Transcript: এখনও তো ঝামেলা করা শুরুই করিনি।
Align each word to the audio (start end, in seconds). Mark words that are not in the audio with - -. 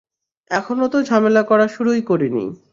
এখনও 0.51 0.87
তো 0.87 0.97
ঝামেলা 1.03 1.41
করা 1.43 1.65
শুরুই 1.67 2.01
করিনি। 2.01 2.45